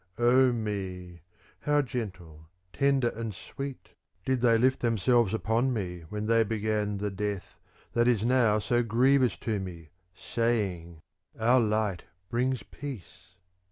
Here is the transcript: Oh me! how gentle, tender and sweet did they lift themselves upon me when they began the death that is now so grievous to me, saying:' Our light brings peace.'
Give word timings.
Oh 0.17 0.51
me! 0.51 1.21
how 1.59 1.83
gentle, 1.83 2.47
tender 2.73 3.09
and 3.09 3.35
sweet 3.35 3.89
did 4.25 4.41
they 4.41 4.57
lift 4.57 4.79
themselves 4.79 5.31
upon 5.31 5.71
me 5.73 6.05
when 6.09 6.25
they 6.25 6.43
began 6.43 6.97
the 6.97 7.11
death 7.11 7.59
that 7.93 8.07
is 8.07 8.23
now 8.23 8.57
so 8.57 8.81
grievous 8.81 9.37
to 9.41 9.59
me, 9.59 9.89
saying:' 10.15 11.01
Our 11.39 11.59
light 11.59 12.05
brings 12.31 12.63
peace.' 12.63 13.35